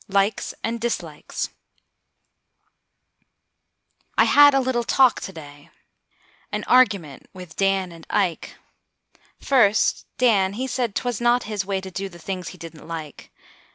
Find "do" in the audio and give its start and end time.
11.91-12.09